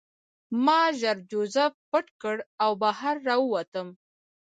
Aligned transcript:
ما 0.65 0.79
ژر 0.99 1.17
جوزف 1.29 1.71
پټ 1.89 2.05
کړ 2.21 2.35
او 2.63 2.71
بهر 2.83 3.15
راووتم 3.27 3.87